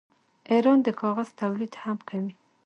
[0.51, 2.33] ایران د کاغذ تولید هم کوي.